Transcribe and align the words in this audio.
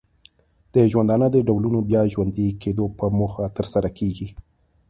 د 0.73 0.75
ژوندانه 0.91 1.27
د 1.31 1.37
ډولونو 1.47 1.79
د 1.81 1.85
بیا 1.89 2.01
ژوندې 2.13 2.47
کیدو 2.61 2.85
په 2.97 3.05
موخه 3.17 3.45
ترسره 3.57 3.89
کیږي. 3.97 4.29